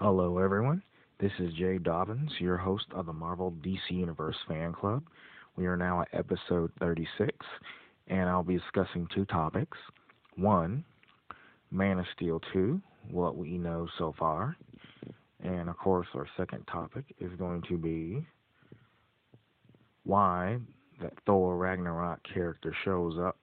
Hello, 0.00 0.38
everyone. 0.38 0.80
This 1.18 1.32
is 1.40 1.52
Jay 1.54 1.76
Dobbins, 1.76 2.30
your 2.38 2.56
host 2.56 2.84
of 2.94 3.06
the 3.06 3.12
Marvel 3.12 3.52
DC 3.64 3.90
Universe 3.90 4.36
Fan 4.46 4.72
Club. 4.72 5.02
We 5.56 5.66
are 5.66 5.76
now 5.76 6.02
at 6.02 6.08
episode 6.12 6.70
36, 6.78 7.36
and 8.06 8.28
I'll 8.28 8.44
be 8.44 8.58
discussing 8.58 9.08
two 9.12 9.24
topics. 9.24 9.76
One, 10.36 10.84
Man 11.72 11.98
of 11.98 12.04
Steel 12.14 12.40
2, 12.52 12.80
what 13.10 13.36
we 13.36 13.58
know 13.58 13.88
so 13.98 14.14
far. 14.16 14.56
And 15.42 15.68
of 15.68 15.76
course, 15.76 16.06
our 16.14 16.28
second 16.36 16.64
topic 16.70 17.04
is 17.18 17.32
going 17.36 17.62
to 17.62 17.76
be 17.76 18.24
why 20.04 20.58
that 21.02 21.14
Thor 21.26 21.56
Ragnarok 21.56 22.20
character 22.32 22.72
shows 22.84 23.18
up 23.18 23.36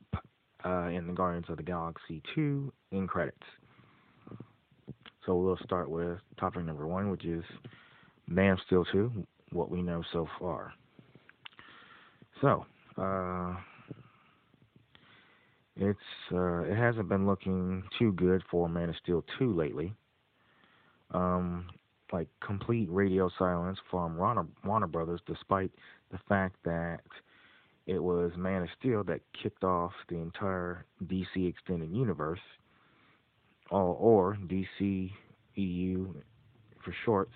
uh, 0.63 0.87
in 0.87 1.05
the 1.05 1.13
Guardians 1.13 1.47
of 1.49 1.57
the 1.57 1.63
Galaxy 1.63 2.21
2 2.33 2.71
in 2.91 3.07
credits. 3.07 3.43
So 5.25 5.35
we'll 5.35 5.57
start 5.63 5.89
with 5.89 6.19
topic 6.39 6.65
number 6.65 6.87
one, 6.87 7.09
which 7.09 7.25
is 7.25 7.43
Man 8.27 8.53
of 8.53 8.59
Steel 8.67 8.85
2, 8.91 9.11
what 9.51 9.71
we 9.71 9.81
know 9.81 10.03
so 10.13 10.27
far. 10.39 10.73
So, 12.41 12.65
uh, 12.97 13.55
it's 15.77 15.99
uh, 16.31 16.59
it 16.63 16.75
hasn't 16.75 17.09
been 17.09 17.25
looking 17.25 17.83
too 17.99 18.13
good 18.13 18.43
for 18.49 18.69
Man 18.69 18.89
of 18.89 18.95
Steel 19.01 19.23
2 19.39 19.53
lately. 19.53 19.93
Um, 21.11 21.67
like 22.13 22.27
complete 22.45 22.87
radio 22.91 23.29
silence 23.37 23.77
from 23.89 24.17
Warner, 24.17 24.45
Warner 24.63 24.87
Brothers, 24.87 25.21
despite 25.25 25.71
the 26.11 26.19
fact 26.29 26.55
that 26.65 27.01
it 27.87 27.99
was 28.01 28.31
Man 28.37 28.63
of 28.63 28.69
Steel 28.79 29.03
that 29.05 29.21
kicked 29.41 29.63
off 29.63 29.91
the 30.07 30.15
entire 30.15 30.85
DC 31.05 31.47
extended 31.47 31.91
universe, 31.91 32.39
or, 33.69 33.95
or 33.95 34.37
DC 34.47 35.11
EU 35.55 36.13
for 36.83 36.93
shorts, 37.05 37.33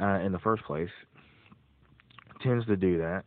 uh, 0.00 0.20
in 0.20 0.32
the 0.32 0.38
first 0.38 0.62
place. 0.64 0.90
Tends 2.42 2.66
to 2.66 2.76
do 2.76 2.98
that, 2.98 3.24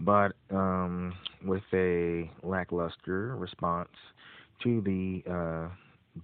but 0.00 0.32
um, 0.50 1.12
with 1.44 1.62
a 1.72 2.30
lackluster 2.42 3.34
response 3.36 3.88
to 4.62 4.80
the 4.82 5.22
uh, 5.28 5.68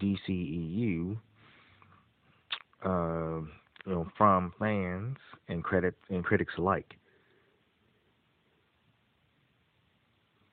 DCEU, 0.00 1.16
uh, 2.84 3.40
you 3.86 3.92
know, 3.92 4.06
from 4.16 4.52
fans 4.58 5.16
and 5.48 5.64
credit 5.64 5.94
and 6.08 6.24
critics 6.24 6.54
alike. 6.56 6.94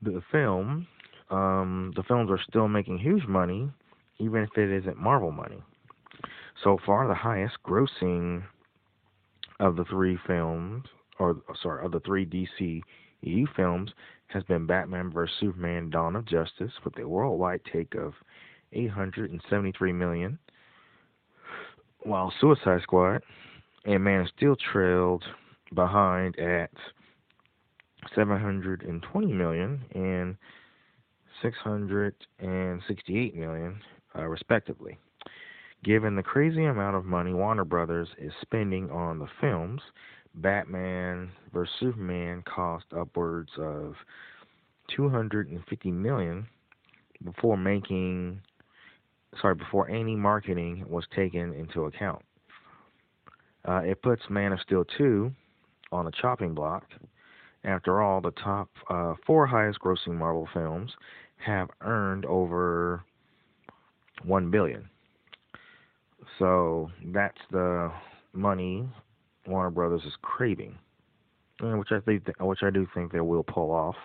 the 0.02 0.22
film, 0.32 0.88
um, 1.30 1.94
the 1.96 2.04
films 2.04 2.30
are 2.32 2.40
still 2.50 2.68
making 2.68 2.98
huge 2.98 3.26
money, 3.28 3.70
even 4.20 4.44
if 4.44 4.50
it 4.58 4.72
isn't 4.80 4.98
Marvel 4.98 5.32
money. 5.32 5.62
So 6.64 6.78
far, 6.86 7.08
the 7.08 7.14
highest 7.14 7.58
grossing 7.66 8.44
of 9.60 9.76
the 9.76 9.86
three 9.86 10.18
films, 10.28 10.86
or 11.20 11.42
sorry, 11.62 11.86
of 11.86 11.92
the 11.92 12.00
three 12.02 12.26
DC 12.26 12.82
EU 13.22 13.46
films, 13.56 13.92
has 14.28 14.44
been 14.44 14.66
Batman 14.66 15.12
vs 15.12 15.36
Superman: 15.40 15.90
Dawn 15.90 16.16
of 16.16 16.26
Justice, 16.26 16.72
with 16.84 16.98
a 16.98 17.08
worldwide 17.08 17.62
take 17.72 17.96
of 17.96 18.14
873 18.74 19.92
million, 19.94 20.40
while 22.04 22.34
Suicide 22.40 22.82
Squad 22.82 23.22
and 23.86 24.04
Man 24.04 24.22
of 24.22 24.28
Steel 24.30 24.56
trailed 24.56 25.24
behind 25.74 26.38
at 26.40 26.72
720 28.16 29.34
million 29.34 29.84
and 29.94 30.38
668 31.42 33.36
million, 33.36 33.82
uh, 34.16 34.26
respectively. 34.26 34.98
Given 35.84 36.16
the 36.16 36.24
crazy 36.24 36.66
amount 36.66 36.96
of 36.96 37.06
money 37.06 37.34
Warner 37.34 37.66
Brothers 37.66 38.10
is 38.18 38.32
spending 38.42 38.90
on 38.92 39.20
the 39.20 39.28
films, 39.40 39.82
Batman 40.36 41.32
vs 41.54 41.74
Superman 41.80 42.44
cost 42.44 42.86
upwards 42.96 43.52
of 43.58 43.96
250 44.96 45.92
million 45.92 46.48
before 47.24 47.58
making 47.58 48.42
sorry 49.42 49.56
before 49.56 49.90
any 49.90 50.16
marketing 50.16 50.86
was 50.88 51.06
taken 51.16 51.54
into 51.54 51.86
account. 51.86 52.22
Uh, 53.68 53.82
it 53.84 54.02
puts 54.02 54.22
Man 54.30 54.52
of 54.52 54.60
Steel 54.62 54.86
2 54.98 55.32
on 55.92 56.08
a 56.08 56.12
chopping 56.12 56.54
block 56.54 56.84
after 57.64 58.02
all, 58.02 58.22
the 58.22 58.32
top 58.32 58.70
uh, 58.90 59.14
four 59.26 59.46
highest 59.46 59.80
grossing 59.80 60.16
Marvel 60.16 60.48
films 60.54 60.92
have 61.38 61.70
earned 61.82 62.26
over 62.26 63.04
one 64.24 64.50
billion. 64.50 64.90
So 66.42 66.90
that's 67.14 67.38
the 67.52 67.92
money 68.34 68.90
Warner 69.46 69.70
Brothers 69.70 70.02
is 70.08 70.14
craving, 70.24 70.76
which 71.62 71.90
I 71.92 72.00
think, 72.00 72.28
which 72.40 72.64
I 72.64 72.72
do 72.72 72.88
think 72.96 73.12
they 73.12 73.20
will 73.20 73.44
pull 73.44 73.70
off. 73.70 73.96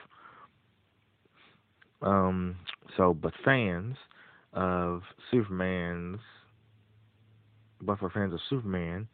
Um, 2.02 2.56
so, 2.98 3.14
but 3.14 3.32
fans 3.42 3.97
of 4.52 5.00
Superman's, 5.30 6.20
but 7.80 7.98
for 7.98 8.10
fans 8.10 8.34
of 8.34 8.41
Superman, 8.50 9.08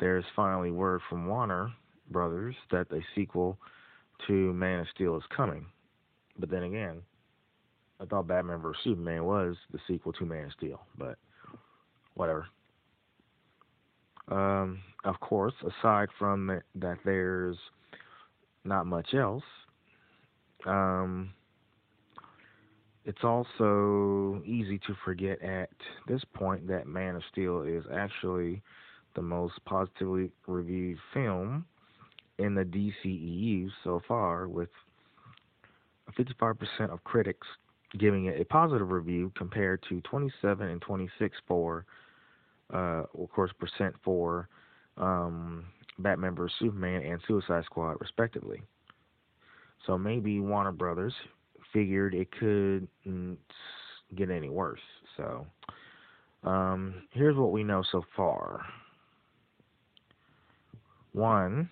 there's 0.00 0.24
finally 0.34 0.72
word 0.72 1.02
from 1.08 1.28
Warner 1.28 1.72
Brothers 2.10 2.56
that 2.72 2.90
a 2.90 3.00
sequel 3.14 3.58
to 4.26 4.52
Man 4.54 4.80
of 4.80 4.86
Steel 4.92 5.16
is 5.16 5.22
coming. 5.36 5.66
But 6.36 6.50
then 6.50 6.64
again, 6.64 7.02
I 8.00 8.06
thought 8.06 8.26
Batman 8.26 8.58
vs 8.58 8.82
Superman 8.82 9.24
was 9.24 9.54
the 9.72 9.78
sequel 9.86 10.12
to 10.14 10.24
Man 10.24 10.46
of 10.46 10.52
Steel, 10.52 10.80
but 10.98 11.16
whatever. 12.16 12.46
Um, 14.28 14.80
of 15.04 15.20
course, 15.20 15.54
aside 15.62 16.08
from 16.18 16.60
that, 16.74 16.98
there's 17.04 17.56
not 18.64 18.86
much 18.86 19.14
else. 19.14 19.44
Um, 20.66 21.30
it's 23.04 23.22
also 23.22 24.42
easy 24.44 24.78
to 24.78 24.96
forget 25.04 25.40
at 25.42 25.70
this 26.08 26.22
point 26.34 26.66
that 26.66 26.88
Man 26.88 27.14
of 27.14 27.22
Steel 27.30 27.62
is 27.62 27.84
actually 27.94 28.62
the 29.14 29.22
most 29.22 29.54
positively 29.64 30.32
reviewed 30.48 30.98
film 31.14 31.64
in 32.38 32.54
the 32.54 32.64
DCEU 32.64 33.70
so 33.84 34.02
far, 34.08 34.48
with 34.48 34.68
55% 36.18 36.90
of 36.90 37.02
critics 37.04 37.46
giving 37.98 38.26
it 38.26 38.40
a 38.40 38.44
positive 38.44 38.90
review 38.90 39.32
compared 39.36 39.82
to 39.88 40.00
27 40.02 40.68
and 40.68 40.80
26 40.80 41.36
for, 41.46 41.86
uh, 42.72 43.04
of 43.18 43.30
course, 43.30 43.50
percent 43.58 43.94
for 44.04 44.48
um, 44.96 45.64
Batman 45.98 46.34
vs 46.34 46.56
Superman 46.58 47.02
and 47.02 47.20
Suicide 47.26 47.64
Squad, 47.64 47.96
respectively. 48.00 48.62
So 49.86 49.96
maybe 49.96 50.40
Warner 50.40 50.72
Brothers 50.72 51.14
figured 51.72 52.14
it 52.14 52.28
couldn't 52.32 53.38
get 54.14 54.30
any 54.30 54.48
worse. 54.48 54.80
So 55.16 55.46
um, 56.44 57.02
here's 57.12 57.36
what 57.36 57.52
we 57.52 57.64
know 57.64 57.82
so 57.92 58.02
far. 58.16 58.64
One, 61.12 61.70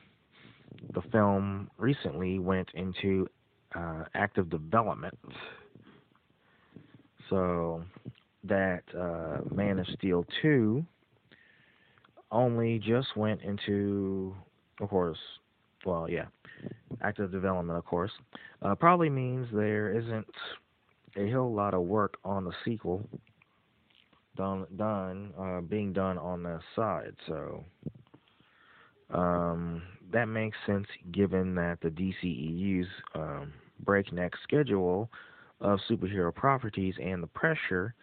the 0.95 1.03
film 1.13 1.71
recently 1.77 2.39
went 2.39 2.69
into 2.75 3.29
uh, 3.75 4.05
active 4.15 4.49
development. 4.49 5.19
So 7.31 7.83
that 8.45 8.83
uh, 8.99 9.39
Man 9.55 9.79
of 9.79 9.87
Steel 9.99 10.25
2 10.43 10.85
only 12.31 12.79
just 12.79 13.17
went 13.17 13.43
into, 13.43 14.35
of 14.81 14.89
course, 14.89 15.19
well, 15.85 16.09
yeah, 16.09 16.27
active 17.03 17.31
development, 17.31 17.79
of 17.79 17.85
course. 17.85 18.11
Uh, 18.63 18.75
probably 18.75 19.11
means 19.11 19.47
there 19.53 19.91
isn't 19.97 20.27
a 21.17 21.31
whole 21.31 21.55
lot 21.55 21.75
of 21.75 21.83
work 21.83 22.17
on 22.25 22.45
the 22.45 22.53
sequel 22.65 23.07
done, 24.37 24.67
done 24.77 25.33
uh, 25.39 25.61
being 25.61 25.93
done 25.93 26.19
on 26.19 26.43
the 26.43 26.61
side. 26.75 27.15
So 27.27 27.65
um, 29.11 29.83
that 30.13 30.27
makes 30.27 30.57
sense 30.67 30.87
given 31.13 31.55
that 31.55 31.79
the 31.83 31.89
DCEU's 31.89 32.89
um, 33.15 33.53
breakneck 33.85 34.33
schedule 34.43 35.11
of 35.61 35.79
superhero 35.89 36.35
properties 36.35 36.95
and 37.03 37.23
the 37.23 37.29
pressure 37.29 37.95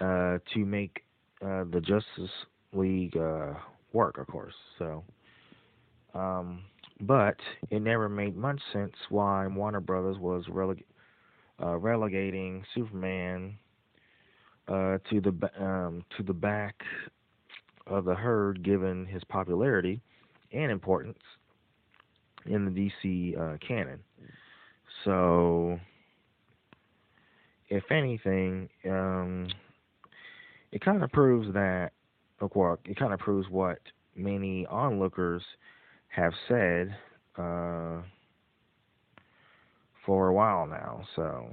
uh, 0.00 0.38
to 0.52 0.64
make 0.64 1.02
uh, 1.42 1.64
the 1.70 1.80
Justice 1.80 2.30
League 2.72 3.16
uh, 3.16 3.54
work, 3.92 4.18
of 4.18 4.26
course. 4.26 4.54
So, 4.78 5.04
um, 6.14 6.62
but 7.00 7.36
it 7.70 7.80
never 7.80 8.08
made 8.08 8.36
much 8.36 8.60
sense 8.72 8.92
why 9.08 9.46
Warner 9.46 9.80
Brothers 9.80 10.18
was 10.18 10.44
releg- 10.48 10.84
uh, 11.62 11.76
relegating 11.76 12.64
Superman 12.74 13.58
uh, 14.68 14.98
to 15.10 15.20
the 15.20 15.50
um, 15.60 16.04
to 16.16 16.22
the 16.22 16.32
back 16.32 16.82
of 17.86 18.04
the 18.04 18.14
herd, 18.14 18.62
given 18.64 19.06
his 19.06 19.22
popularity 19.24 20.00
and 20.52 20.72
importance 20.72 21.18
in 22.46 22.64
the 22.64 22.70
DC 22.70 23.60
canon. 23.66 24.00
So, 25.04 25.78
if 27.68 27.84
anything, 27.90 28.68
um, 28.88 29.48
it 30.74 30.84
kind 30.84 31.04
of 31.04 31.12
proves 31.12 31.46
that 31.54 31.92
it 32.42 32.98
kind 32.98 33.14
of 33.14 33.20
proves 33.20 33.48
what 33.48 33.78
many 34.16 34.66
onlookers 34.66 35.40
have 36.08 36.32
said 36.48 36.94
uh, 37.38 38.02
for 40.04 40.28
a 40.28 40.34
while 40.34 40.66
now. 40.66 41.04
So, 41.14 41.48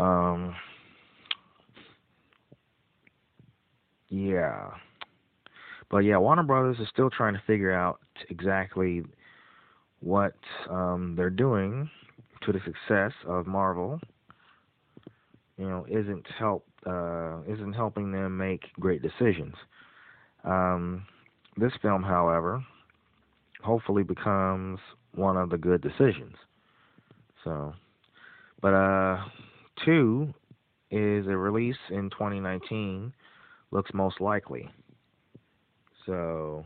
um, 0.00 0.54
yeah. 4.08 4.70
But 5.90 5.98
yeah, 5.98 6.16
Warner 6.16 6.44
Brothers 6.44 6.78
is 6.78 6.88
still 6.92 7.10
trying 7.10 7.34
to 7.34 7.42
figure 7.44 7.72
out 7.72 7.98
exactly 8.30 9.02
what 9.98 10.34
um, 10.70 11.14
they're 11.16 11.28
doing 11.28 11.90
to 12.46 12.52
the 12.52 12.60
success 12.64 13.12
of 13.26 13.48
Marvel. 13.48 14.00
You 15.62 15.68
know, 15.68 15.86
isn't 15.88 16.26
help 16.40 16.66
uh, 16.84 17.42
isn't 17.42 17.74
helping 17.74 18.10
them 18.10 18.36
make 18.36 18.62
great 18.80 19.00
decisions. 19.00 19.54
Um, 20.42 21.06
this 21.56 21.70
film, 21.80 22.02
however, 22.02 22.60
hopefully 23.62 24.02
becomes 24.02 24.80
one 25.14 25.36
of 25.36 25.50
the 25.50 25.56
good 25.56 25.80
decisions. 25.80 26.34
So, 27.44 27.74
but 28.60 28.74
uh, 28.74 29.24
two 29.84 30.34
is 30.90 31.28
a 31.28 31.36
release 31.36 31.76
in 31.90 32.10
2019 32.10 33.12
looks 33.70 33.92
most 33.94 34.20
likely. 34.20 34.68
So, 36.06 36.64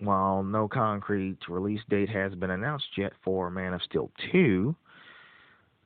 while 0.00 0.42
no 0.42 0.68
concrete 0.68 1.38
release 1.48 1.80
date 1.88 2.10
has 2.10 2.34
been 2.34 2.50
announced 2.50 2.88
yet 2.98 3.14
for 3.24 3.48
Man 3.48 3.72
of 3.72 3.80
Steel 3.84 4.10
2, 4.32 4.76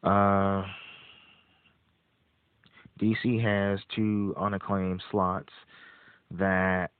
uh, 0.04 0.64
DC 3.00 3.42
has 3.42 3.80
two 3.94 4.34
unacclaimed 4.38 5.02
slots 5.10 5.52
that, 6.30 6.90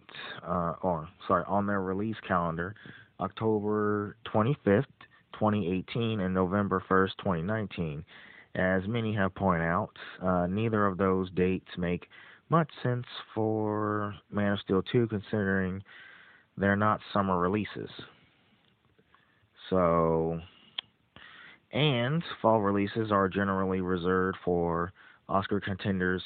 uh, 0.47 0.75
or 0.83 1.09
sorry, 1.29 1.45
on 1.47 1.67
their 1.67 1.83
release 1.83 2.17
calendar, 2.27 2.75
October 3.21 4.17
25th, 4.33 4.85
2018, 5.35 6.21
and 6.21 6.35
November 6.35 6.83
1st, 6.89 7.11
2019. 7.19 8.05
As 8.57 8.83
many 8.87 9.15
have 9.15 9.35
pointed 9.35 9.65
out, 9.65 9.91
uh, 10.23 10.47
neither 10.47 10.87
of 10.87 10.97
those 10.97 11.31
dates 11.33 11.69
make 11.77 12.09
much 12.51 12.71
sense 12.83 13.07
for 13.35 14.15
Man 14.31 14.53
of 14.53 14.61
Steel 14.61 14.83
2, 14.83 15.09
considering 15.09 15.83
they're 16.57 16.77
not 16.77 17.01
summer 17.13 17.39
releases. 17.39 17.91
So, 19.71 20.41
and 21.75 22.23
fall 22.41 22.61
releases 22.61 23.11
are 23.11 23.29
generally 23.29 23.81
reserved 23.81 24.39
for 24.45 24.93
Oscar 25.29 25.61
contenders 25.61 26.23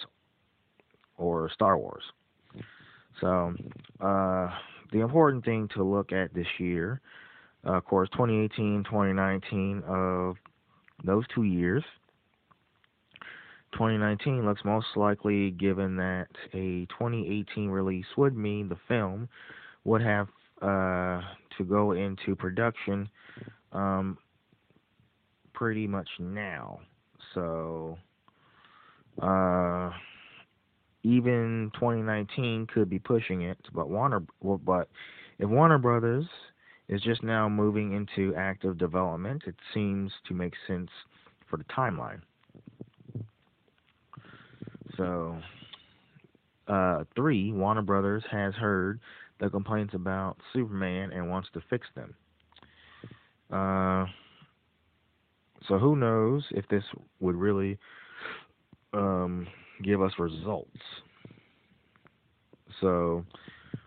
or 1.16 1.50
Star 1.50 1.78
Wars. 1.78 2.04
So, 3.20 3.54
uh, 4.00 4.50
the 4.92 5.00
important 5.00 5.44
thing 5.44 5.68
to 5.74 5.82
look 5.82 6.12
at 6.12 6.32
this 6.34 6.46
year, 6.58 7.00
uh, 7.66 7.72
of 7.72 7.84
course, 7.84 8.08
2018, 8.12 8.84
2019, 8.84 9.82
of 9.88 10.36
those 11.04 11.24
two 11.34 11.42
years, 11.42 11.82
2019 13.72 14.44
looks 14.46 14.60
most 14.64 14.86
likely 14.96 15.50
given 15.52 15.96
that 15.96 16.28
a 16.54 16.86
2018 16.86 17.68
release 17.68 18.06
would 18.16 18.36
mean 18.36 18.68
the 18.68 18.78
film 18.86 19.28
would 19.84 20.02
have 20.02 20.28
uh, 20.62 21.20
to 21.56 21.64
go 21.68 21.92
into 21.92 22.34
production 22.34 23.08
um, 23.72 24.16
pretty 25.58 25.88
much 25.88 26.08
now. 26.20 26.78
So 27.34 27.98
uh, 29.20 29.90
even 31.02 31.72
2019 31.74 32.68
could 32.72 32.88
be 32.88 33.00
pushing 33.00 33.42
it, 33.42 33.58
but 33.74 33.90
Warner, 33.90 34.22
well, 34.40 34.60
but 34.64 34.88
if 35.40 35.48
Warner 35.48 35.78
Brothers 35.78 36.26
is 36.88 37.02
just 37.02 37.24
now 37.24 37.48
moving 37.48 37.92
into 37.92 38.36
active 38.36 38.78
development, 38.78 39.42
it 39.46 39.56
seems 39.74 40.12
to 40.28 40.34
make 40.34 40.52
sense 40.68 40.90
for 41.50 41.56
the 41.56 41.64
timeline. 41.64 42.20
So, 44.96 45.38
uh, 46.68 47.02
three, 47.16 47.50
Warner 47.52 47.82
Brothers 47.82 48.22
has 48.30 48.54
heard 48.54 49.00
the 49.40 49.50
complaints 49.50 49.94
about 49.94 50.36
Superman 50.52 51.10
and 51.12 51.28
wants 51.28 51.48
to 51.54 51.60
fix 51.68 51.86
them. 51.96 52.14
Uh, 53.50 54.06
so 55.66 55.78
who 55.78 55.96
knows 55.96 56.44
if 56.50 56.66
this 56.68 56.84
would 57.20 57.36
really 57.36 57.78
um, 58.92 59.46
give 59.82 60.02
us 60.02 60.12
results. 60.18 60.78
So, 62.80 63.24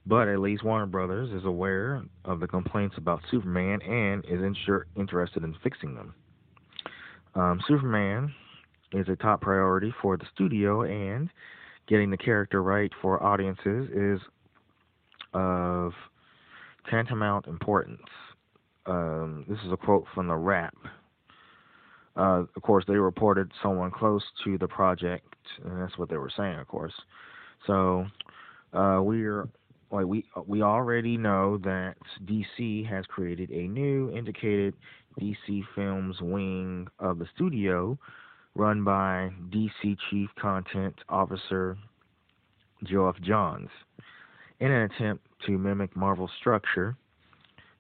but 0.06 0.27
at 0.27 0.39
least 0.39 0.63
Warner 0.63 0.85
Brothers 0.85 1.31
is 1.31 1.45
aware 1.45 2.03
of 2.25 2.39
the 2.39 2.47
complaints 2.47 2.95
about 2.97 3.21
Superman 3.29 3.81
and 3.81 4.25
is 4.25 4.41
insur- 4.41 4.85
interested 4.97 5.44
in 5.44 5.56
fixing 5.63 5.95
them. 5.95 6.13
Um, 7.35 7.62
Superman 7.68 8.33
is 8.94 9.07
a 9.07 9.15
top 9.15 9.41
priority 9.41 9.94
for 10.01 10.17
the 10.17 10.25
studio, 10.33 10.81
and 10.83 11.29
getting 11.88 12.09
the 12.09 12.17
character 12.17 12.62
right 12.62 12.91
for 13.01 13.24
audiences 13.24 13.89
is 13.94 14.19
of 15.33 15.94
tantamount 16.89 17.47
importance. 17.47 18.01
Um, 18.85 19.45
this 19.47 19.59
is 19.65 19.71
a 19.71 19.77
quote 19.77 20.06
from 20.13 20.27
the 20.27 20.35
Wrap. 20.35 20.75
Uh, 22.16 22.44
of 22.56 22.62
course, 22.62 22.84
they 22.88 22.96
reported 22.96 23.52
someone 23.62 23.92
close 23.92 24.24
to 24.44 24.58
the 24.58 24.68
project, 24.68 25.34
and 25.63 25.81
that's 25.81 25.98
what 25.98 26.10
they 26.10 26.18
were 26.18 26.31
saying, 26.36 26.60
of 26.60 26.68
course. 26.68 26.94
So 27.68 28.06
uh, 28.74 29.00
we're 29.01 29.48
like 29.91 30.06
we 30.06 30.25
we 30.46 30.62
already 30.62 31.18
know 31.18 31.58
that 31.60 31.96
DC 32.25 32.88
has 32.88 33.06
created 33.06 33.50
a 33.51 33.68
new 33.68 34.12
indicated 34.12 34.74
DC 35.20 35.62
Films 35.75 36.18
wing 36.22 36.88
of 37.00 37.20
the 37.20 37.27
studio, 37.36 37.98
run 38.56 38.84
by 38.84 39.30
DC 39.50 39.98
Chief 40.10 40.30
Content 40.39 40.96
Officer 41.10 41.77
Geoff 42.84 43.20
Johns. 43.22 43.70
In 44.60 44.72
an 44.72 44.91
attempt 44.91 45.25
to 45.48 45.58
mimic 45.58 45.96
Marvel's 45.96 46.32
structure, 46.39 46.96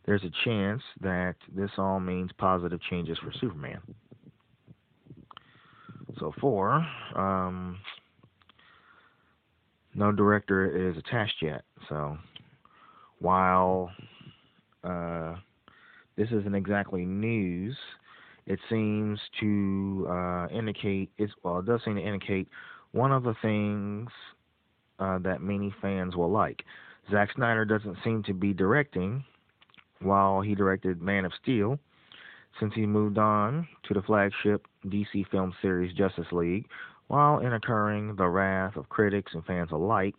there's 0.05 0.23
a 0.23 0.31
chance 0.43 0.81
that 0.99 1.35
this 1.55 1.69
all 1.77 1.99
means 1.99 2.31
positive 2.37 2.81
changes 2.89 3.17
for 3.19 3.31
Superman. 3.39 3.79
So 6.19 6.33
four, 6.39 6.85
um, 7.15 7.79
no 9.93 10.11
director 10.11 10.89
is 10.89 10.97
attached 10.97 11.41
yet. 11.41 11.63
So 11.89 12.17
while 13.19 13.91
uh, 14.83 15.35
this 16.17 16.27
isn't 16.31 16.55
exactly 16.55 17.05
news, 17.05 17.75
it 18.45 18.59
seems 18.69 19.19
to 19.39 20.07
uh, 20.09 20.47
indicate 20.47 21.11
it's 21.17 21.33
well, 21.43 21.59
it 21.59 21.65
does 21.65 21.81
seem 21.85 21.95
to 21.95 22.01
indicate 22.01 22.47
one 22.91 23.11
of 23.11 23.23
the 23.23 23.35
things 23.41 24.09
uh, 24.99 25.19
that 25.19 25.41
many 25.41 25.73
fans 25.81 26.15
will 26.15 26.31
like. 26.31 26.63
Zack 27.09 27.29
Snyder 27.35 27.65
doesn't 27.65 27.97
seem 28.03 28.23
to 28.23 28.33
be 28.33 28.53
directing 28.53 29.23
while 29.99 30.41
he 30.41 30.55
directed 30.55 31.01
Man 31.01 31.25
of 31.25 31.31
Steel 31.41 31.79
since 32.59 32.73
he 32.75 32.85
moved 32.85 33.17
on 33.17 33.67
to 33.87 33.93
the 33.93 34.01
flagship 34.01 34.65
DC 34.85 35.27
film 35.29 35.53
series 35.61 35.95
Justice 35.95 36.31
League, 36.31 36.67
while 37.07 37.39
incurring 37.39 38.15
the 38.15 38.27
wrath 38.27 38.75
of 38.75 38.89
critics 38.89 39.33
and 39.33 39.45
fans 39.45 39.69
alike, 39.71 40.15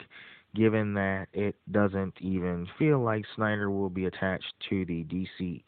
given 0.55 0.95
that 0.95 1.27
it 1.33 1.55
doesn't 1.71 2.15
even 2.21 2.67
feel 2.79 3.01
like 3.03 3.25
Snyder 3.37 3.71
will 3.71 3.91
be 3.91 4.07
attached 4.07 4.53
to 4.69 4.85
the 4.85 5.05
DC 5.05 5.63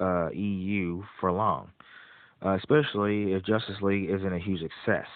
uh, 0.00 0.30
EU 0.30 1.02
for 1.20 1.30
long, 1.30 1.70
uh, 2.44 2.56
especially 2.56 3.32
if 3.32 3.44
Justice 3.44 3.80
League 3.82 4.10
isn't 4.10 4.32
a 4.32 4.38
huge 4.38 4.60
success. 4.60 5.06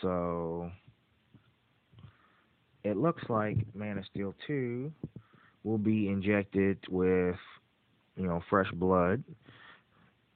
So 0.00 0.70
it 2.84 2.96
looks 2.96 3.22
like 3.28 3.58
Man 3.74 3.98
of 3.98 4.04
Steel 4.06 4.34
2 4.46 4.90
will 5.64 5.78
be 5.78 6.08
injected 6.08 6.78
with 6.88 7.36
you 8.18 8.26
know, 8.26 8.42
fresh 8.50 8.70
blood, 8.72 9.22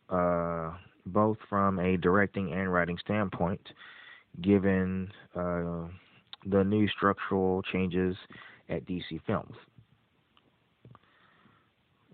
uh, 0.09 0.71
both 1.07 1.37
from 1.49 1.79
a 1.79 1.97
directing 1.97 2.53
and 2.53 2.73
writing 2.73 2.97
standpoint, 3.05 3.61
given 4.41 5.11
uh, 5.35 5.89
the 6.47 6.63
new 6.65 6.89
structural 6.89 7.63
changes 7.63 8.17
at 8.69 8.87
DC 8.87 9.21
Films. 9.27 9.57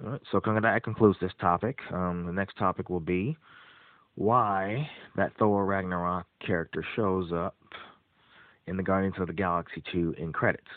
All 0.05 0.13
right, 0.13 0.21
so 0.31 0.41
that 0.45 0.85
concludes 0.85 1.19
this 1.21 1.33
topic. 1.41 1.79
Um, 1.93 2.25
the 2.27 2.33
next 2.33 2.57
topic 2.57 2.89
will 2.89 3.01
be 3.01 3.37
why 4.15 4.89
that 5.17 5.33
Thor 5.39 5.65
Ragnarok 5.65 6.27
character 6.45 6.85
shows 6.97 7.33
up 7.33 7.57
in 8.67 8.77
the 8.77 8.83
Guardians 8.83 9.17
of 9.19 9.27
the 9.27 9.33
Galaxy 9.33 9.83
2 9.93 10.15
in 10.19 10.33
credits. 10.33 10.69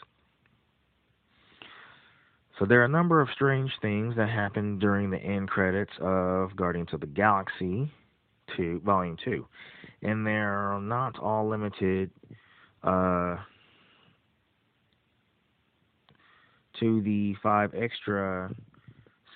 So 2.60 2.66
there 2.66 2.82
are 2.82 2.86
a 2.86 2.90
number 2.90 3.22
of 3.22 3.30
strange 3.34 3.72
things 3.82 4.16
that 4.18 4.30
happen 4.30 4.78
during 4.78 5.10
the 5.10 5.18
end 5.18 5.50
credits 5.50 5.94
of 6.00 6.56
Guardians 6.56 6.90
of 6.94 7.00
the 7.00 7.08
Galaxy 7.08 7.92
Two, 8.56 8.82
Volume 8.84 9.18
Two, 9.24 9.48
and 10.02 10.28
they're 10.28 10.80
not 10.80 11.18
all 11.20 11.48
limited 11.48 12.12
uh, 12.84 13.38
to 16.80 17.02
the 17.02 17.36
five 17.42 17.74
extra 17.74 18.54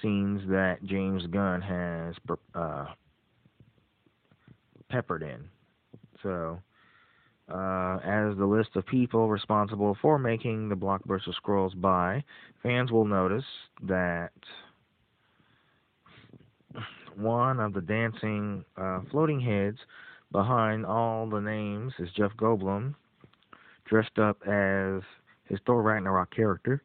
scenes 0.01 0.41
that 0.49 0.83
James 0.83 1.25
Gunn 1.27 1.61
has 1.61 2.15
uh, 2.53 2.85
peppered 4.89 5.23
in. 5.23 5.45
So, 6.21 6.59
uh, 7.51 7.99
as 8.03 8.35
the 8.37 8.45
list 8.45 8.69
of 8.75 8.85
people 8.87 9.29
responsible 9.29 9.97
for 10.01 10.17
making 10.17 10.69
the 10.69 10.75
blockbuster 10.75 11.33
scrolls 11.35 11.73
by, 11.75 12.23
fans 12.63 12.91
will 12.91 13.05
notice 13.05 13.45
that 13.83 14.31
one 17.15 17.59
of 17.59 17.73
the 17.73 17.81
dancing 17.81 18.65
uh, 18.77 19.01
floating 19.11 19.39
heads 19.39 19.77
behind 20.31 20.85
all 20.85 21.29
the 21.29 21.39
names 21.39 21.93
is 21.99 22.09
Jeff 22.17 22.31
Goldblum, 22.37 22.95
dressed 23.85 24.17
up 24.19 24.37
as 24.47 25.01
his 25.45 25.59
Thor 25.65 25.81
Ragnarok 25.81 26.33
character, 26.35 26.81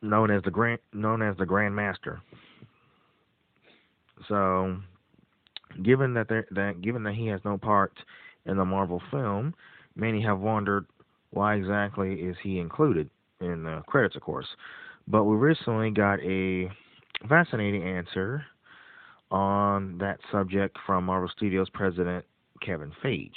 known 0.00 0.30
as 0.30 0.42
the 0.44 0.50
Grand 0.50 0.80
known 0.92 1.22
as 1.22 1.36
the 1.36 1.46
Grand 1.46 1.74
Master. 1.74 2.20
So, 4.28 4.76
given 5.82 6.14
that 6.14 6.28
that 6.28 6.80
given 6.82 7.02
that 7.04 7.14
he 7.14 7.26
has 7.28 7.40
no 7.44 7.58
part 7.58 7.92
in 8.46 8.56
the 8.56 8.64
Marvel 8.64 9.02
film, 9.10 9.54
many 9.94 10.22
have 10.22 10.38
wondered 10.38 10.86
why 11.30 11.54
exactly 11.54 12.14
is 12.14 12.36
he 12.42 12.58
included 12.58 13.10
in 13.40 13.64
the 13.64 13.82
credits, 13.86 14.16
of 14.16 14.22
course. 14.22 14.46
But 15.08 15.24
we 15.24 15.36
recently 15.36 15.90
got 15.90 16.20
a 16.20 16.70
fascinating 17.28 17.82
answer 17.82 18.44
on 19.30 19.98
that 19.98 20.18
subject 20.30 20.76
from 20.86 21.04
Marvel 21.04 21.30
Studios 21.36 21.68
president 21.70 22.24
Kevin 22.64 22.92
Feige. 23.02 23.30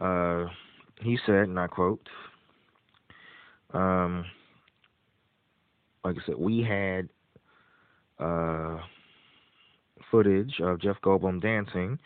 Uh, 0.00 0.50
he 1.00 1.18
said, 1.26 1.48
and 1.48 1.58
I 1.58 1.66
quote, 1.66 2.06
um, 3.72 4.24
like 6.04 6.16
I 6.16 6.26
said, 6.26 6.34
we 6.36 6.62
had 6.62 7.08
uh, 8.18 8.78
footage 10.12 10.60
of 10.60 10.80
Jeff 10.80 10.96
Goldblum 11.02 11.42
dancing 11.42 11.98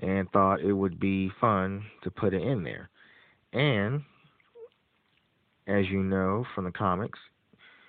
and 0.00 0.30
thought 0.30 0.62
it 0.62 0.72
would 0.72 0.98
be 0.98 1.30
fun 1.40 1.84
to 2.02 2.10
put 2.10 2.32
it 2.32 2.42
in 2.42 2.62
there. 2.62 2.88
And 3.52 4.02
as 5.66 5.90
you 5.90 6.02
know 6.02 6.46
from 6.54 6.64
the 6.64 6.70
comics, 6.70 7.18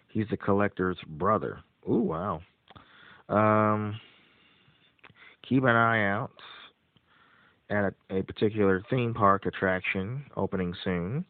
he's 0.09 0.27
the 0.29 0.37
collector's 0.37 0.97
brother. 1.07 1.59
Ooh, 1.89 1.99
wow. 1.99 2.41
Um, 3.29 3.99
keep 5.47 5.63
an 5.63 5.75
eye 5.75 6.09
out 6.09 6.31
at 7.69 7.93
a, 8.09 8.17
a, 8.17 8.23
particular 8.23 8.83
theme 8.89 9.13
park 9.13 9.45
attraction 9.45 10.25
opening 10.35 10.75
soon. 10.83 11.25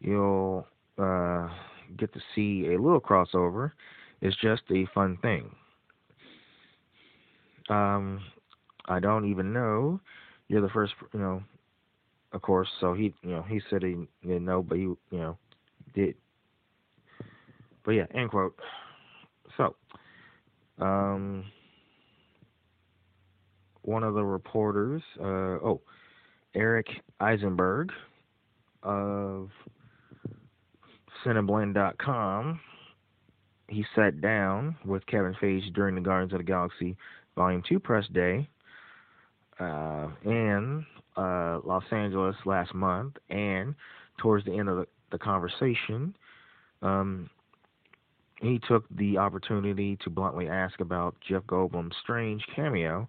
You'll 0.00 0.66
uh, 0.98 1.48
get 1.96 2.12
to 2.12 2.20
see 2.34 2.66
a 2.74 2.82
little 2.82 3.00
crossover. 3.00 3.70
It's 4.20 4.36
just 4.36 4.62
a 4.70 4.86
fun 4.94 5.16
thing. 5.22 5.50
Um, 7.72 8.20
I 8.86 9.00
don't 9.00 9.30
even 9.30 9.52
know. 9.52 10.00
You're 10.48 10.60
the 10.60 10.68
first, 10.68 10.92
you 11.12 11.20
know. 11.20 11.42
Of 12.32 12.40
course, 12.40 12.68
so 12.80 12.94
he, 12.94 13.12
you 13.22 13.30
know, 13.30 13.42
he 13.42 13.60
said 13.68 13.82
he 13.82 14.08
didn't 14.22 14.46
know, 14.46 14.62
but 14.62 14.78
he, 14.78 14.84
you 14.84 14.98
know, 15.10 15.36
did. 15.94 16.14
But 17.84 17.90
yeah, 17.92 18.06
end 18.14 18.30
quote. 18.30 18.56
So, 19.58 19.76
um, 20.78 21.44
one 23.82 24.02
of 24.02 24.14
the 24.14 24.24
reporters, 24.24 25.02
uh, 25.20 25.60
oh, 25.62 25.82
Eric 26.54 26.86
Eisenberg 27.20 27.92
of 28.82 29.50
Cineblend.com, 31.24 32.60
he 33.68 33.84
sat 33.94 34.22
down 34.22 34.76
with 34.86 35.04
Kevin 35.06 35.34
Feige 35.34 35.72
during 35.74 35.94
the 35.94 36.00
Guardians 36.00 36.32
of 36.32 36.38
the 36.38 36.44
Galaxy 36.44 36.96
Volume 37.36 37.62
2 37.68 37.78
press 37.80 38.06
day 38.12 38.48
uh, 39.58 40.08
in 40.24 40.84
uh, 41.16 41.60
Los 41.64 41.84
Angeles 41.90 42.36
last 42.44 42.74
month, 42.74 43.16
and 43.30 43.74
towards 44.18 44.44
the 44.44 44.52
end 44.52 44.68
of 44.68 44.76
the, 44.76 44.86
the 45.10 45.18
conversation, 45.18 46.14
um, 46.82 47.28
he 48.40 48.60
took 48.66 48.84
the 48.90 49.18
opportunity 49.18 49.96
to 50.02 50.10
bluntly 50.10 50.48
ask 50.48 50.80
about 50.80 51.14
Jeff 51.26 51.44
Goldblum's 51.44 51.94
strange 52.02 52.44
cameo. 52.54 53.08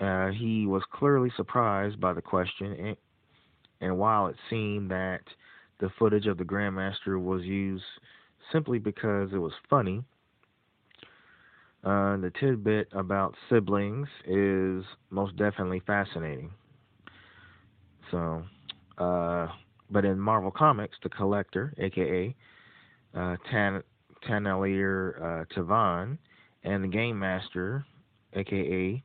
Uh, 0.00 0.28
he 0.28 0.66
was 0.66 0.82
clearly 0.92 1.30
surprised 1.36 2.00
by 2.00 2.12
the 2.12 2.22
question, 2.22 2.72
and, 2.72 2.96
and 3.80 3.98
while 3.98 4.28
it 4.28 4.36
seemed 4.48 4.90
that 4.90 5.20
the 5.78 5.90
footage 5.98 6.26
of 6.26 6.38
the 6.38 6.44
Grandmaster 6.44 7.20
was 7.20 7.42
used 7.42 7.84
simply 8.52 8.78
because 8.78 9.30
it 9.32 9.38
was 9.38 9.52
funny, 9.68 10.02
uh, 11.84 12.16
the 12.18 12.30
tidbit 12.38 12.88
about 12.92 13.34
siblings 13.48 14.08
is 14.26 14.84
most 15.10 15.36
definitely 15.36 15.80
fascinating. 15.86 16.50
So, 18.10 18.42
uh, 18.98 19.48
but 19.90 20.04
in 20.04 20.18
Marvel 20.20 20.50
Comics, 20.50 20.96
the 21.02 21.08
Collector, 21.08 21.72
aka 21.78 22.34
uh, 23.14 23.36
Tan 23.50 23.82
uh, 25.22 25.44
Tavan, 25.54 26.18
and 26.64 26.84
the 26.84 26.88
Game 26.88 27.18
Master, 27.18 27.84
aka 28.34 29.02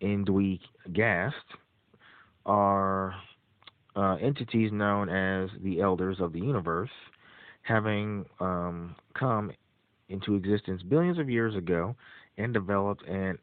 En 0.00 0.24
Dwi 0.24 0.60
Gast, 0.92 1.34
are 2.46 3.14
uh, 3.96 4.14
entities 4.22 4.70
known 4.72 5.08
as 5.08 5.50
the 5.62 5.80
Elders 5.80 6.18
of 6.20 6.32
the 6.32 6.38
Universe, 6.40 6.90
having 7.62 8.24
um, 8.38 8.94
come 9.18 9.50
into 10.08 10.34
existence 10.34 10.82
billions 10.82 11.18
of 11.18 11.28
years 11.28 11.54
ago 11.54 11.94
and 12.36 12.52
developed 12.54 13.06
an 13.06 13.38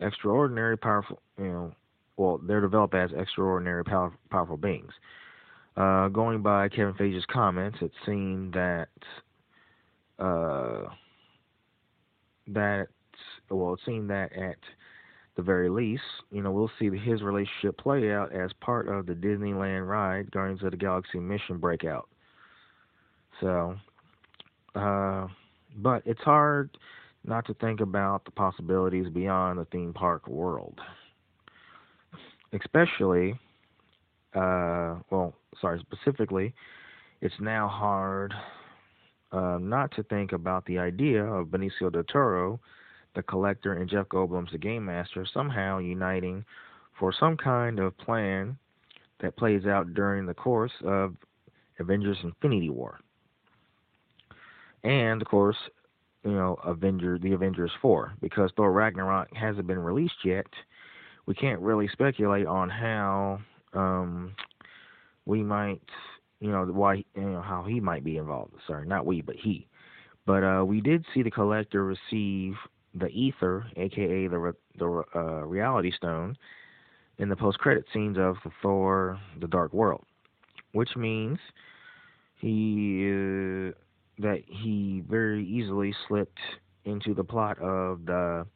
extraordinary 0.00 0.76
powerful, 0.76 1.20
you 1.38 1.44
know, 1.44 1.72
well, 2.16 2.38
they're 2.46 2.60
developed 2.60 2.94
as 2.94 3.10
extraordinary 3.16 3.84
power, 3.84 4.12
powerful 4.30 4.56
beings. 4.56 4.92
Uh, 5.76 6.08
going 6.08 6.42
by 6.42 6.68
Kevin 6.68 6.94
Feige's 6.94 7.24
comments, 7.32 7.78
it 7.80 7.92
seemed 8.04 8.52
that 8.52 8.88
uh, 10.18 10.82
that 12.48 12.88
well, 13.48 13.74
it 13.74 13.80
seemed 13.86 14.10
that 14.10 14.32
at 14.34 14.58
the 15.36 15.42
very 15.42 15.70
least, 15.70 16.02
you 16.30 16.42
know, 16.42 16.50
we'll 16.50 16.70
see 16.78 16.90
his 16.98 17.22
relationship 17.22 17.78
play 17.78 18.12
out 18.12 18.32
as 18.32 18.50
part 18.60 18.88
of 18.88 19.06
the 19.06 19.14
Disneyland 19.14 19.88
ride, 19.88 20.30
Guardians 20.30 20.62
of 20.62 20.72
the 20.72 20.76
Galaxy 20.76 21.18
Mission 21.18 21.58
Breakout. 21.58 22.08
So, 23.40 23.76
uh, 24.74 25.28
but 25.76 26.02
it's 26.06 26.20
hard 26.20 26.76
not 27.24 27.46
to 27.46 27.54
think 27.54 27.80
about 27.80 28.24
the 28.24 28.30
possibilities 28.30 29.08
beyond 29.12 29.58
the 29.58 29.64
theme 29.66 29.92
park 29.92 30.26
world. 30.26 30.80
Especially, 32.52 33.38
uh, 34.34 34.96
well, 35.10 35.34
sorry, 35.60 35.80
specifically, 35.80 36.54
it's 37.20 37.34
now 37.40 37.68
hard 37.68 38.34
uh, 39.32 39.58
not 39.60 39.94
to 39.94 40.02
think 40.04 40.32
about 40.32 40.64
the 40.66 40.78
idea 40.78 41.24
of 41.24 41.48
Benicio 41.48 41.92
del 41.92 42.02
Toro, 42.04 42.58
the 43.14 43.22
collector, 43.22 43.74
and 43.74 43.88
Jeff 43.88 44.08
Goldblum's 44.08 44.52
the 44.52 44.58
game 44.58 44.84
master 44.84 45.26
somehow 45.32 45.78
uniting 45.78 46.44
for 46.98 47.12
some 47.12 47.36
kind 47.36 47.78
of 47.78 47.96
plan 47.98 48.56
that 49.20 49.36
plays 49.36 49.66
out 49.66 49.94
during 49.94 50.26
the 50.26 50.34
course 50.34 50.72
of 50.84 51.14
Avengers 51.78 52.18
Infinity 52.22 52.70
War. 52.70 53.00
And 54.84 55.20
of 55.20 55.28
course, 55.28 55.56
you 56.24 56.32
know, 56.32 56.58
Avenger 56.64 57.18
the 57.18 57.32
Avengers 57.32 57.72
4 57.80 58.14
because 58.20 58.50
Thor 58.56 58.72
Ragnarok 58.72 59.34
hasn't 59.34 59.66
been 59.66 59.78
released 59.78 60.24
yet. 60.24 60.46
We 61.26 61.34
can't 61.34 61.60
really 61.60 61.88
speculate 61.88 62.46
on 62.46 62.68
how 62.68 63.40
um, 63.72 64.34
we 65.26 65.42
might, 65.42 65.82
you 66.40 66.50
know, 66.50 66.64
why 66.64 67.04
you 67.14 67.22
know 67.22 67.42
how 67.42 67.64
he 67.64 67.80
might 67.80 68.04
be 68.04 68.16
involved. 68.16 68.54
Sorry, 68.66 68.86
not 68.86 69.06
we, 69.06 69.20
but 69.20 69.36
he. 69.36 69.66
But 70.26 70.42
uh, 70.44 70.64
we 70.64 70.80
did 70.80 71.04
see 71.14 71.22
the 71.22 71.30
collector 71.30 71.84
receive 71.84 72.54
the 72.94 73.06
Aether, 73.06 73.66
aka 73.76 74.26
the 74.26 74.54
the 74.78 75.02
uh, 75.14 75.46
reality 75.46 75.92
stone, 75.92 76.36
in 77.18 77.28
the 77.28 77.36
post-credit 77.36 77.84
scenes 77.92 78.18
of 78.18 78.36
Thor: 78.62 79.18
The 79.40 79.48
Dark 79.48 79.72
World, 79.72 80.04
which 80.72 80.96
means 80.96 81.38
he 82.36 83.06
uh, 83.06 83.72
that 84.20 84.42
he 84.46 85.02
very 85.08 85.44
easily 85.46 85.94
slipped 86.08 86.38
into 86.84 87.14
the 87.14 87.24
plot 87.24 87.58
of 87.58 88.04
the 88.06 88.46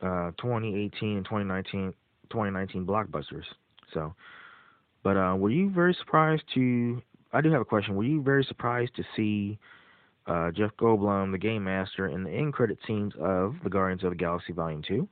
uh, 0.00 0.30
2018 0.38 1.16
and 1.16 1.24
2019 1.24 1.92
2019 2.30 2.86
blockbusters. 2.86 3.44
So, 3.94 4.14
but 5.02 5.16
uh, 5.16 5.34
were 5.36 5.50
you 5.50 5.70
very 5.70 5.94
surprised 5.94 6.42
to? 6.54 7.02
I 7.32 7.40
do 7.40 7.50
have 7.50 7.60
a 7.60 7.64
question. 7.64 7.96
Were 7.96 8.04
you 8.04 8.22
very 8.22 8.44
surprised 8.44 8.94
to 8.96 9.04
see 9.16 9.58
uh, 10.28 10.50
Jeff 10.50 10.70
Goldblum, 10.78 11.32
the 11.32 11.38
game 11.38 11.64
master, 11.64 12.08
in 12.08 12.22
the 12.22 12.30
end 12.30 12.52
credit 12.52 12.78
scenes 12.86 13.12
of 13.18 13.56
The 13.64 13.70
Guardians 13.70 14.04
of 14.04 14.10
the 14.10 14.16
Galaxy 14.16 14.52
Volume 14.52 14.82
2. 14.86 15.08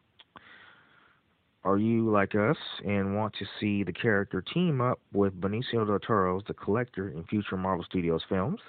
Are 1.65 1.79
you 1.79 2.11
like 2.11 2.35
us 2.35 2.57
and 2.85 3.17
want 3.17 3.35
to 3.39 3.47
see 3.59 3.83
the 3.83 3.93
character 3.93 4.43
team 4.43 4.81
up 4.81 5.01
with 5.13 5.41
Benicio 5.41 5.87
del 5.87 5.99
Toro's 5.99 6.43
The 6.47 6.55
Collector 6.55 7.09
in 7.09 7.25
future 7.25 7.57
Marvel 7.57 7.85
Studios 7.85 8.23
films? 8.29 8.61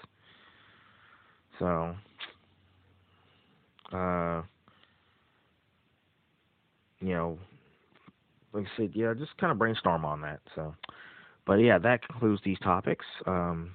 So, 1.60 1.96
uh, 3.94 4.42
you 7.00 7.14
know, 7.14 7.38
like 8.54 8.66
I 8.66 8.78
said, 8.78 8.92
yeah, 8.94 9.14
just 9.18 9.38
kind 9.38 9.52
of 9.52 9.58
brainstorm 9.58 10.06
on 10.06 10.22
that. 10.22 10.40
So, 10.56 10.74
but 11.46 11.56
yeah, 11.56 11.78
that 11.80 12.06
concludes 12.08 12.42
these 12.44 12.60
topics. 12.60 13.06
Um, 13.26 13.72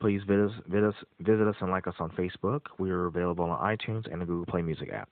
please 0.00 0.22
visit 0.26 0.46
us, 0.46 0.52
visit 0.68 0.84
us, 0.88 0.94
visit 1.20 1.46
us, 1.46 1.56
and 1.60 1.70
like 1.70 1.86
us 1.86 1.94
on 1.98 2.10
Facebook. 2.10 2.62
We 2.78 2.90
are 2.90 3.06
available 3.06 3.44
on 3.44 3.76
iTunes 3.76 4.10
and 4.10 4.20
the 4.20 4.26
Google 4.26 4.46
Play 4.46 4.62
Music 4.62 4.90
app. 4.92 5.08